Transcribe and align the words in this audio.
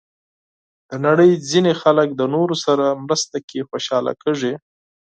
د 0.89 0.91
نړۍ 1.05 1.31
ځینې 1.49 1.71
خلک 1.81 2.07
د 2.15 2.21
نورو 2.33 2.55
سره 2.65 2.85
مرسته 3.05 3.37
کې 3.47 3.67
خوشحاله 3.69 4.11
کېږي. 4.21 4.53